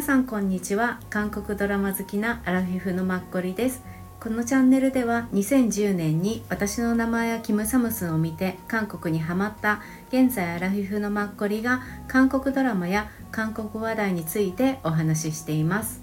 [0.00, 0.98] 皆さんこんにちは。
[1.10, 3.82] 韓国ドラマ好きなアラフィフのマッコリです。
[4.18, 16.00] このチャンネルでは2010年に私の名前やキム・サムスンを見て韓国にハマった現在アラフィフのマッコリが韓国ドラマや韓国話題についてお話ししています。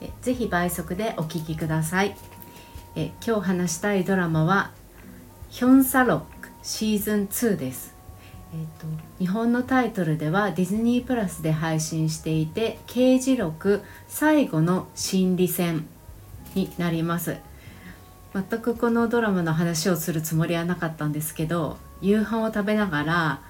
[0.00, 2.14] えぜひ倍速でお聞きください。
[2.94, 4.70] え今日話したいドラマは
[5.48, 7.97] ヒョンサロックシーズン2です。
[8.52, 8.86] えーと、
[9.18, 15.86] 日本のタイトルではディズニープラスで配信していて「刑事録最後の心理戦」
[16.54, 17.36] になります。
[18.34, 23.40] 全くこのドラマの話をするつもりはなかったんですけど夕飯を食べながら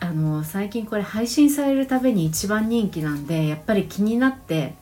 [0.00, 4.74] あの最近これ配信されるたびに一番人気なんでやっぱり気になって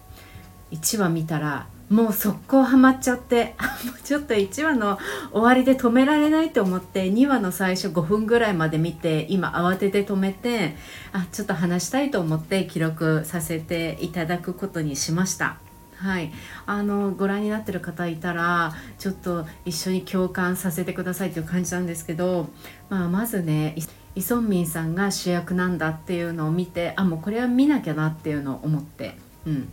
[0.72, 3.54] 1話見たらもう速攻ハマっちゃって
[3.86, 4.98] もうちょっと1話の
[5.32, 10.76] 終わりで止められないと思って2話の最初5分ぐらいまで見て今慌てて止めて
[11.12, 15.58] あちょっと話したいと思って記録させていただくことにしました。
[15.96, 16.30] はい、
[16.66, 22.50] あのご覧になってる方いたらちょっと一緒に共感させてくださいっていう感じなんですけど、
[22.90, 23.74] まあ、まずね
[24.14, 29.68] イ・ソンミンさんが主役なんだっていうのを見てあもうこれは見なきゃなっていうのを思って、うん、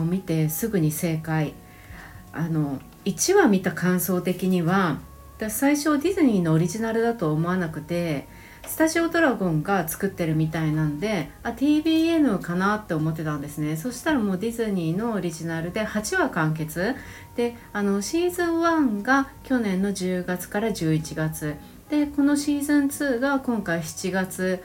[0.00, 1.54] を見てすぐに正解。
[2.32, 4.98] あの1話見た感想的には
[5.48, 8.26] 最初ディズニーのオリジナルだと思わなくて
[8.66, 13.76] スタジオドラゴンが作ってるみたいなんであ TBN かなって思ってたんですね。
[13.76, 16.94] そしたらもうディズニーのオリジナルで8話完結。
[17.36, 21.54] であのシーズン1が去年の10月から11月。
[21.88, 24.62] でこのシーズン2が今回7月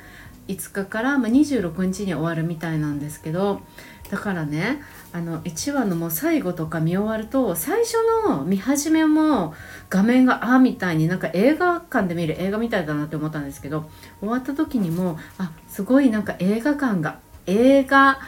[0.47, 3.61] 5日から、ま、26日に終わるみたいなんですけど
[4.09, 4.81] だからね
[5.13, 7.95] あの1話のもう最後とか見終わると最初
[8.27, 9.53] の見始めも
[9.89, 13.89] 画面がああみたいになんか映画館で見る映画みたいだなって思ったんですけど
[14.19, 18.19] 終わった時にもあすごいなんか映画館が映画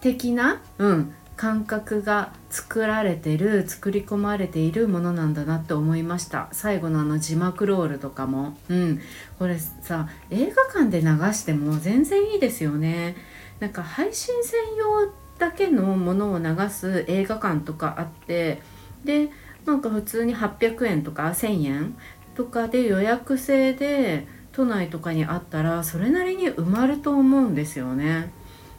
[0.00, 6.48] 的な、うん、感覚が作られてる作り込まれているものなんだなって思いました。
[6.52, 8.56] 最後のあの字幕ロールとかも。
[8.68, 9.00] うん。
[9.38, 13.16] これさ映画館で流しても全然いいですよね。
[13.60, 18.62] なんか配信専用だけのものを流す映画館とかあって
[19.04, 19.30] で
[19.64, 21.96] なんか普通に800円とか1,000円
[22.34, 28.32] とかで予約制で都内とかにあったらそれなりに埋まると思うんですよね。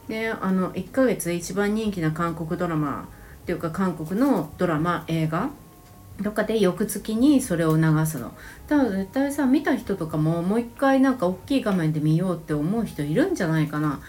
[0.08, 3.08] であの1ヶ月一番人気な韓国ドラマ
[3.44, 5.50] っていうか韓国のドラマ映画
[6.22, 8.34] とかで翌月にそれを流すの
[8.68, 14.00] だから絶対さ見た人とかももう一回なんか大きい画面で見ようって思う人いるんじゃないかな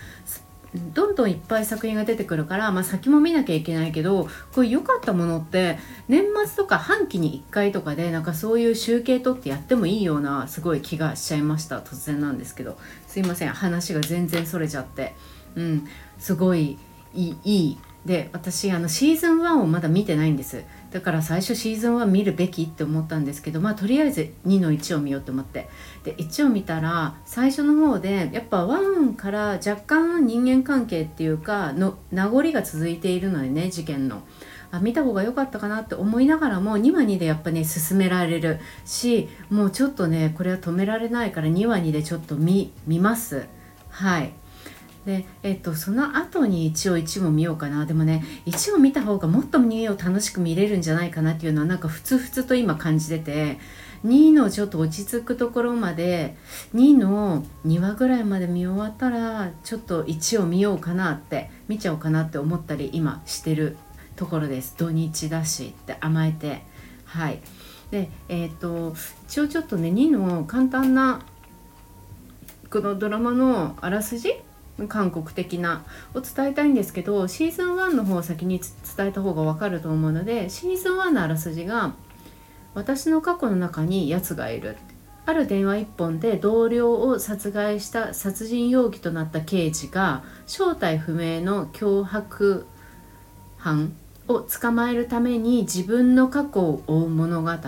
[0.74, 11.80] どんどんいっぱい作品が出てくるから、まあ、先も見なきゃいけないけどこれ良かったものって年末とか半期に1回とかでなんかそういう集計取ってやってもいいようなすごい気がしちゃいました。
[11.80, 12.76] 突然なんですけど。
[13.06, 13.50] すいません。
[13.50, 15.14] 話が全然それちゃって。
[15.54, 15.86] うん。
[16.18, 16.78] すごい
[17.14, 17.78] いいいい。
[18.04, 20.64] で私あのシーズン1をまだ見てないんです。
[20.94, 25.68] だから最初シーズン1見るべきって思ったんですけどまあとりあえず2の1を見ようと思って。
[26.04, 34.22] で1を見たら最初の方でやっぱ1から若干人間関係っていうかの名残が続いているのでね事件の。
[34.70, 38.60] あ見た方が良かったかなって思いながらも2話2でやっぱね進められる。
[38.84, 43.46] しもうちょっとねこれは止められないから2話2でちょっと見ます。
[43.88, 44.32] はい。
[45.06, 47.86] で、えっと、その後に一応1も見ようかな。
[47.86, 53.58] でもね1を見た方がもっと2を楽しく見れるんじゃないかなっていうのはなんかふつふつと今感じてて。
[54.04, 56.36] 2のちょっと落ち着くところまで
[56.74, 63.78] 2の2話ぐらいまで見終わったらちょっと1を見ようかなって見ちゃおうかなって思ったり今してる
[64.14, 64.74] ところです。
[64.76, 66.62] 土日だしって甘えて。
[67.06, 67.40] はい。
[67.90, 68.94] でえっ、と
[69.26, 71.20] 一応ちょっとね2の簡単な
[72.70, 74.34] このドラマのあらすじ
[74.88, 78.60] 韓国的なを伝えたいんですけどシーズン1の方を先に
[78.96, 81.94] 伝えた方が分かると思うのでシーズン1のあらすじが
[82.74, 84.76] 「私の過去の中に奴がいる」
[85.26, 92.66] ある電話一本で同僚を殺害した殺人容疑となった刑事が正体不明の脅迫
[93.56, 93.94] 犯
[94.28, 97.58] を捕まえるために自分の過去を追う物語な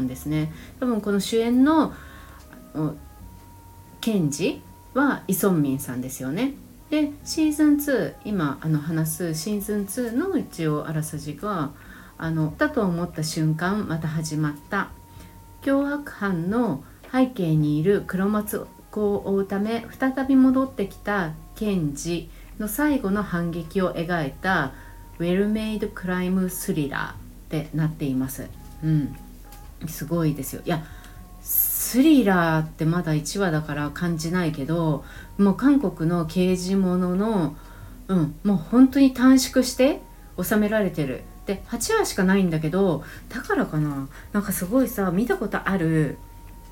[0.00, 0.52] んですね。
[0.78, 1.92] 多分この主演の
[4.00, 4.62] 検事
[4.96, 6.54] はイ・ソンミンさんですよね。
[6.90, 11.72] でシーズン2今あの話すシーズン2の一応あらすじが
[12.16, 14.90] あのだと思った瞬間また始まった
[15.62, 24.72] 脅迫犯の背景にいる黒松子を追うため再び戻ってきた検事の最後の反撃を描いた
[25.18, 27.16] ウェルメイドクライムスリラーっ
[27.48, 28.48] てなっています。
[28.82, 29.16] うん、
[29.88, 30.62] すごいですよ。
[30.64, 30.84] いや
[31.86, 35.04] スリラーってまだ1話だから感じないけど
[35.38, 37.56] もう韓国の刑事ものの
[38.08, 40.00] うんもう本当に短縮して
[40.42, 41.22] 収められてる。
[41.46, 44.08] で8話しかないんだけどだからかな。
[44.32, 46.18] なんかすごいさ見たことある、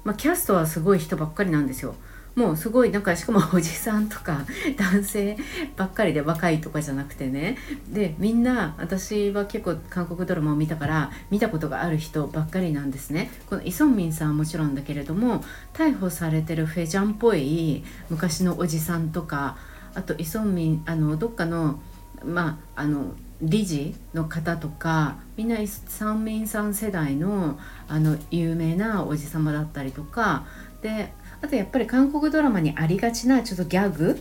[0.03, 1.95] まあ、キャストはすごい人ばっかりなんですよ。
[2.35, 4.45] もうすごいなんかしかもおじさんとか
[4.77, 5.37] 男性
[5.77, 7.57] ばっかりで若いとかじゃなくてね。
[7.89, 13.31] でみんな私は結構韓国ドラマを見たから見たことがある人ばっかりなんですね。
[13.49, 15.45] このイ・ソンミンさんはもちろんだけれども
[15.75, 19.57] 逮捕されてるフェジャンっぽい昔のおじさんとか
[19.95, 21.81] あとイ・ソンミンあのどっかの
[22.25, 30.45] まああの理事の方とかみんなイ・ソンミンさん世代のあの有名なおじ様だったりとか。
[30.83, 34.21] であとやっぱり韓国ドラマにありがちなちょっとギャグ？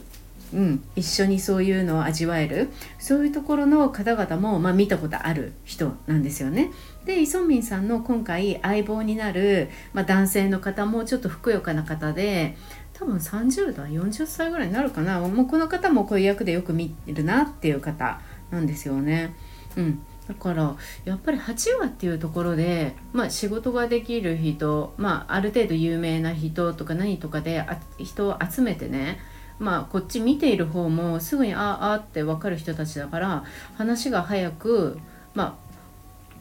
[0.53, 2.69] うん、一緒にそういうのを味わえる。
[2.99, 6.69] そういうところの方々も、まあ、見たことある人なんですよね。
[7.05, 12.55] でイ・ソンミンさんの今回相棒になる、まあ、男性の方もちょっとふくよかな方で
[12.93, 15.19] 多分30代40歳ぐらいになるかな。
[15.19, 18.21] もうこの方もこういう役でよく見るなっていう方
[18.51, 19.33] なんですよね。
[19.75, 27.65] うん、だからやっぱり8話っていうところで、まあ、仕事ができる人、まあ、ある程度有名な人とか何とかで
[27.97, 29.19] 人を集めてね
[29.59, 33.43] まあこっち見ている方もすぐにああって分かる人たちだから
[33.75, 34.99] 話が早く
[35.33, 35.63] まあ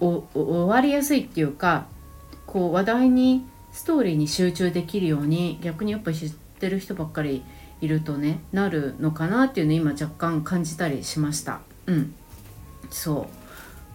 [0.00, 1.86] 終わりやすいっていうか
[2.46, 7.42] こう話題にストーリーに集中できるように逆にやっぱ知ってる人ばっかり
[7.80, 11.60] いるとねなるのかなっていうのを今若干感じたりしました。
[11.86, 12.14] うん。
[12.90, 13.41] そう。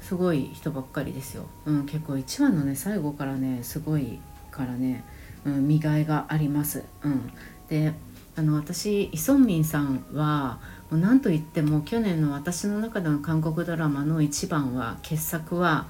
[0.08, 4.20] すごい人ばっかりですよ、うん、結構1話のね最後からねすごい
[4.52, 5.04] からね、
[5.44, 7.30] うん、見がいがあります、うん、
[7.68, 7.92] で
[8.38, 10.60] あの私イ・ソンミンさんは
[10.90, 15.90] もう何と言っても去年の私の中での韓国ドラマの一番は傑作は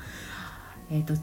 [0.90, 1.13] えっ、ー、と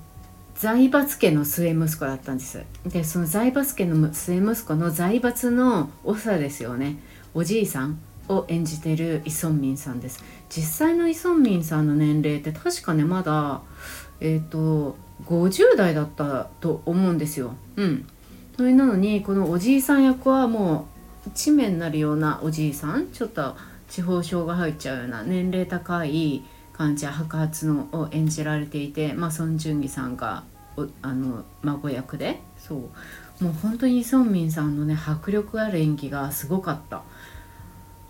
[0.55, 2.63] 財閥家の末息子だったんです。
[2.87, 6.99] でその財閥家の末息子の財閥の長ですよね。
[7.35, 7.99] おじいさん。
[8.29, 10.23] を演じてるイ・ソンミンさんです。
[10.49, 13.63] 実際のイ・ソンミンさんの年齢って確かねまだ
[14.21, 17.55] えっ、ー、と50代だったと思うんですよ。
[17.77, 18.07] うん。
[18.57, 20.87] それなのにこのおじいさん役はも
[21.27, 23.57] う地面になるようなおじいさんちょっと
[23.89, 30.45] 地方症が入っちゃうような年齢高い感じ白髪のを演じられていてまあソン・ジュンギさんが
[31.03, 32.41] あの孫役で。
[32.59, 32.79] そう。
[33.45, 37.03] もう本当にイ・ソンミンさんのね迫力ある演技がすごかった。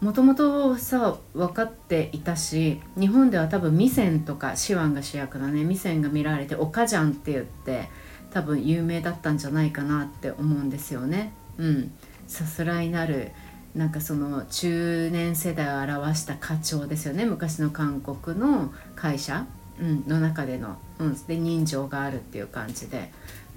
[0.04, 5.64] もともとさ分かっていたし日本では多分ミセンとかシワンが主役だね。
[5.64, 7.88] ミセンが見られて「おかじゃん」って言って
[8.30, 11.32] 多分有名だったんじゃないかなって思うんですよね。
[11.56, 11.90] うん、
[12.26, 13.30] さすらいなる
[13.74, 17.24] なんかその中年世代を表した課長ですよね。
[17.24, 19.46] 昔の韓国の会社、
[19.80, 23.10] うん、の中での、うん、で人情があるっていう感じで。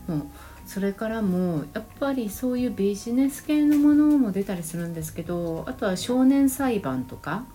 [0.08, 0.22] もう
[0.68, 7.46] それからもやっぱりそういうビジネス系のものも出たりするんですけどあとは少年裁判とか、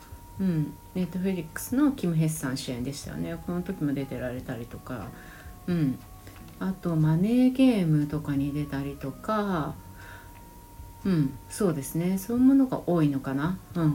[0.40, 3.36] うん、ネットフェリックスのキム・ヘッサン主演でしたよね。
[3.46, 5.08] この時も出てられたりとか、
[5.66, 5.98] うん、
[6.58, 9.74] あとマネーゲームとかに出たりとか。
[11.04, 12.16] うんそうですね。
[12.16, 13.58] そういうものが多いのかな。
[13.74, 13.90] うん。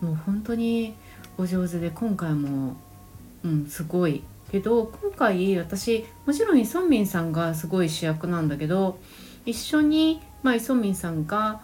[0.00, 0.94] もう本当に
[1.36, 2.76] お上手で今回も
[3.44, 8.98] うんすごいけど今回私もちろんイ・ソンミンさんがすごい主役なんだけど
[9.44, 11.60] 一緒に、まあ、イ・ソンミンさんが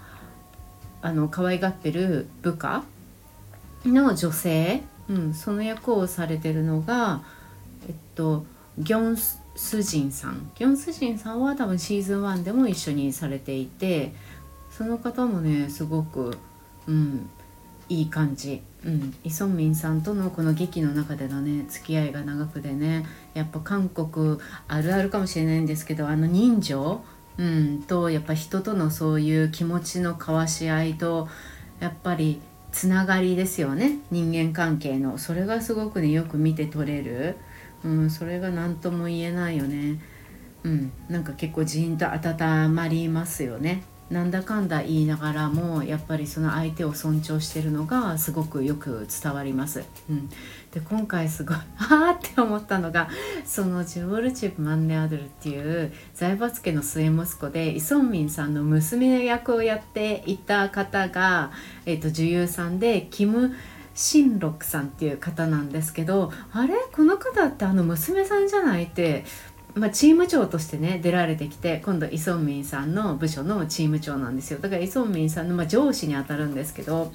[1.00, 2.84] あの可愛がってる部下
[3.84, 7.22] の女性、うん、その役をされてるのが
[7.88, 8.44] えっと
[8.78, 10.50] ギョン・スジンさん。
[10.54, 14.14] ギョン・スジンさんは多分シーズン1でも一緒にされていて
[14.70, 16.38] その方もねすごく、
[16.86, 17.28] うん、
[17.92, 18.62] いい感じ。
[18.84, 27.04] うん、イ・ソンミンさんとのこの劇の中でのね付き合いが長くでねやっぱ韓国あるあるかもしれないんですけどあの人情、
[27.38, 31.28] うん、とやっぱ人とのそういう気持ちの交わし合いと
[31.78, 32.40] やっぱり
[32.72, 33.98] つながりですよね。
[34.10, 35.18] 人間関係の。
[35.18, 37.36] それがすごくねよく見て取れる、
[37.84, 40.00] うん、それが何とも言えないよね。
[40.64, 43.82] うん、なんか結構ジーンと温まりますよね。
[44.12, 49.84] なんだかんだ言いながらもやっぱりその相手を尊重してるのがすごくよく伝わります。
[50.10, 50.28] うん、
[50.70, 53.08] で今回すごいああって思ったのが
[53.44, 61.50] そのジョールチブ・マンネアドルっていう財閥家の末息子でイ・ソンミンさんの娘役をやっていた方が、
[61.86, 63.54] えーと、女優さんでキム・
[63.94, 66.74] シンロクさんっていう方なんですけどあれ？
[66.92, 68.84] この方ってあの娘さんじゃない？
[68.84, 69.24] って
[69.74, 74.58] まあ、チーム長としてね出られてきて今度イ・ソンミンさんの部署のチーム長なんですよ。
[74.60, 77.12] だからイ・ソンミンさんの、まあ、上司にあたるんですけど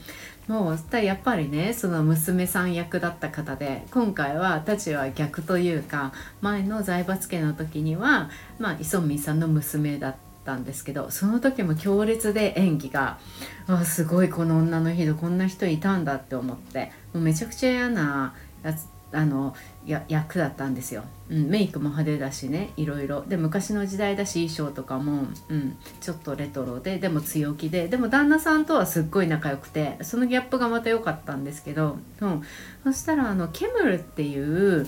[0.48, 13.20] もうやっぱりねその娘さん役だった方で今回はたちは逆というか前の財閥家の時には、まあ、イ・ソンミンさんの娘だったんですけどその時も強烈で演技が
[13.68, 18.34] あすごいこの女の人こんな人いたんだって思ってもうめちゃくちゃ嫌な
[18.64, 23.24] やつあのや役だったんですよ、うん、メイクも派手だしねいろいろ。
[23.26, 32.42] で昔の時代だし衣装とかも、うん、ちょっとレトロででも強気ででも旦那さんとはすっごい仲良くてそのギャップがまた良かったんですけど、うん、
[32.84, 34.88] そしたらあのケムルっていう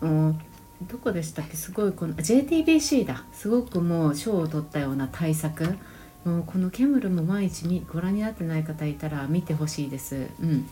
[0.00, 0.38] あの
[0.82, 1.56] どこでしたっけ？
[1.56, 3.24] すごいこの JTBC だ。
[3.32, 5.64] すごくもう賞を取ったような大作。
[6.24, 10.28] もうこのケムルも毎日ご覧になってない方いたら見てほしいです。
[10.40, 10.68] うん。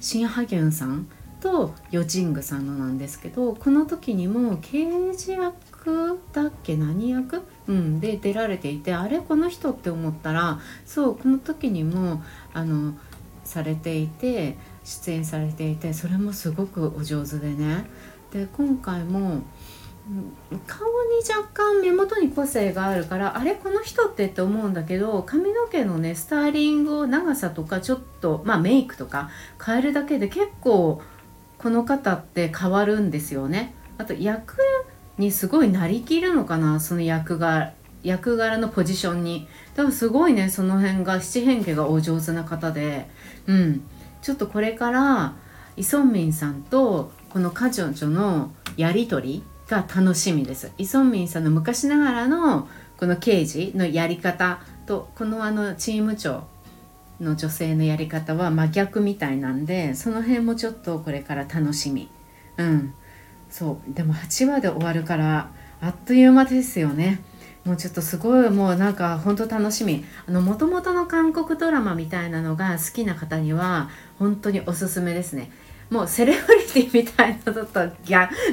[0.00, 1.08] シン・ハギュンさん
[1.40, 9.20] とヨジングさんのなんですけどこの時にも刑事役だっけ何役、うん、で出られていてあれ？
[9.20, 12.22] この人って思ったらそうこの時にも
[12.52, 12.94] あの
[13.44, 17.84] されていて出演されていてそれもすごくお上手でね。
[18.32, 19.42] で今回も
[20.66, 29.30] 顔に若干目元に個性があるからあれこの人ってって思うんだけど髪の毛のねスタイリングを長さとかちょっとまあメイクとか
[29.64, 31.02] 変えるだけで結構
[31.58, 33.74] この方って変わるんですよね。
[33.98, 34.58] あと役
[35.18, 37.72] にすごいなりきるのかなその役が
[38.04, 39.48] 役柄のポジションに。
[39.74, 43.08] だからすごいねその辺が七変化がお上手な方で。
[43.48, 43.82] うん。
[44.22, 45.34] ちょっとこれから
[45.76, 50.72] イ・ソンミンさんとこのカジョンチョのやり取りが楽しみです。
[50.78, 56.44] イ・ソンミンさんの昔ながらのこの刑事のやり方とこのあのチーム長
[57.20, 62.08] の女性のやり方は真逆みたいなんでその辺もちょっとこれから楽しみ。
[62.56, 62.94] うん、
[63.50, 67.22] そうでも8話で終わるからあっという間ですよね。
[67.64, 75.50] もうちょっとすごいもうなんか本当楽しみあの元々の韓国ドラマみたいなのが好きな方には本当におすすめですね
[75.90, 77.80] もうセレブリティみたいなのと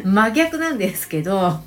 [0.03, 1.59] 真逆なんですけど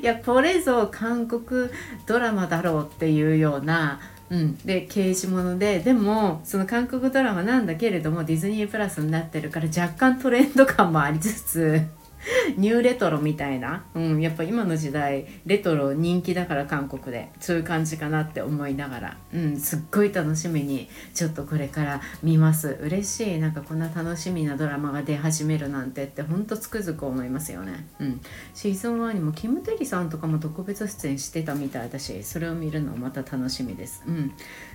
[0.00, 1.70] いやこれぞ韓国
[2.06, 11.82] ドラマだろうっていうような、うん、で刑事ものででもその韓国ドラマなんだけれどもディズニープラスになってるから若干トレンド感もありつつ
[12.56, 17.28] ニューレトロみたいな、うん、やっぱ今の時代レトロ人気だから韓国で。
[17.40, 22.78] そういう感じかなって思いながら、うん、すっごい楽しみにちょっとこれから見ます。
[22.82, 23.38] 嬉しい。
[23.38, 28.20] なんかこんな楽しみなドラマが出始めるなんてってほんとつくづく思いますよね、うん、
[28.54, 34.32] シーズン1にもキム・テリさんとかも特別出演してたみたいだしそれを見るのまた楽しみです、うん、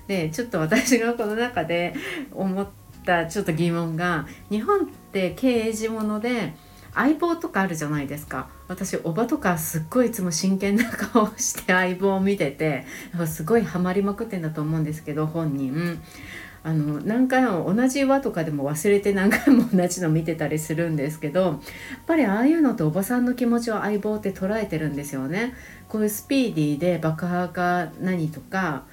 [0.08, 1.94] でちょっと私がこの中で
[2.32, 2.68] 思っ
[3.06, 6.54] たちょっと疑問が日本って刑事もので
[6.94, 8.48] 相棒とかあるじゃないですか。
[8.68, 12.86] 私おばとかすっごいいつも真剣な顔して 相棒を見てて
[13.28, 16.00] すごいハマりまくってんだと思うんですけど本人。
[16.66, 21.60] あの何回も同じ輪とかでも忘れて何回も同じの見てたりするんですけどやっ
[22.08, 25.54] ぱりああいうのっておばさんの気持ちを相棒って捉えてるんですよね。
[25.90, 28.84] こういうスピーディーで爆破か何とか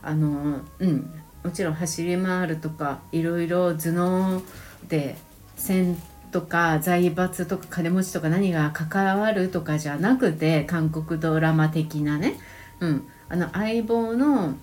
[0.00, 1.10] あのうん
[1.42, 4.42] もちろん走り回るとかいろいろ頭脳
[4.88, 5.16] で
[5.56, 5.96] 戦
[6.30, 12.38] とか財閥とか金持ちとか何が関わるとかじゃなくて韓国ドラマ的なね、
[12.80, 14.54] うん、あの相棒の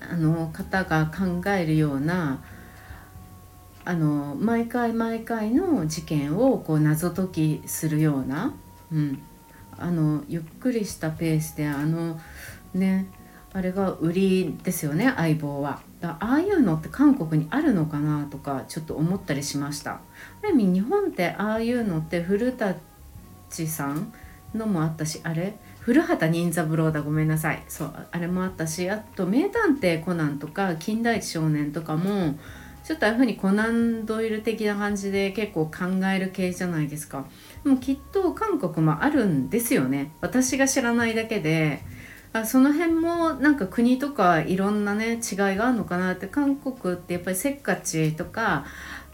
[0.00, 2.42] あの方が考えるような
[3.84, 8.54] あの毎回毎回の事件をこう謎解きするような、
[8.92, 9.22] うん、
[9.78, 12.20] あのゆっくりしたペースであの
[12.74, 13.06] ね
[13.52, 15.80] あれが売りですよね相棒は。
[16.06, 19.92] だああいうのって韓国にあるのかなとかちょっと思ったりしました。
[19.92, 20.00] あ
[20.42, 22.76] る意味日本ってああいうのって古舘
[23.66, 24.12] さん
[24.54, 25.56] のもあったしあれ？
[25.80, 27.62] 古畑任三郎だごめんなさい。
[27.68, 32.38] そうあれもあったしあと「名探偵コナン」とか「金田一少年」とかも
[32.84, 37.24] ちょっとああいうふうにコナンドイル的な感じで結構考える系じゃないですか。
[37.64, 40.12] でもきっと韓国もあるんですよね。
[40.20, 41.82] 私が知らないだけで
[42.44, 45.20] その辺もなんか国とかいろんなね違い
[45.56, 48.64] があるのかなって韓国ってやっぱりせっかちとか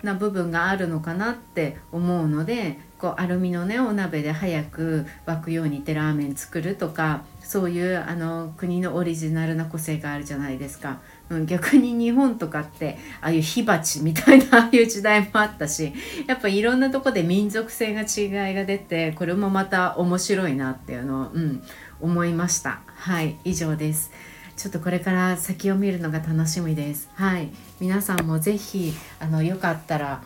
[0.02, 11.00] な部分があるのかなって思うのでこうアルミのねお鍋で早く沸くようにってラーメン作るとかそういうあの国のオリジナルな個性があるじゃないですか。
[11.28, 15.92] うん、逆に日本とかってああいう火鉢みたいなああいう時代もあったし
[16.26, 21.62] やっぱいろんなとこで民族性が違いが出てこれもまた面白いなっていうのを、うん、
[22.02, 24.10] 思いましたはい以上です
[24.56, 27.48] ちょっとこれから先を見るのが楽しみですはい
[27.80, 30.22] 皆さんも是非あのよかったら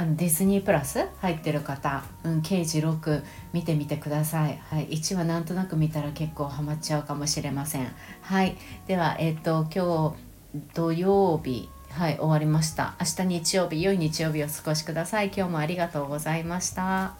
[0.00, 3.22] あのディズニープラス入ってる方、うん、刑事6
[3.52, 4.58] 見てみてください。
[4.70, 7.92] はい、1話なんとなく見たら結構ハマっちゃうかもしれません。
[8.22, 8.56] はい、
[8.86, 10.14] では、えっ、と、今
[10.54, 12.94] 日土曜日、はい、終わりました。
[12.98, 15.26] 明日日曜日、良い日曜日をお過ごしください。
[15.26, 17.19] 今日もありがとうございました。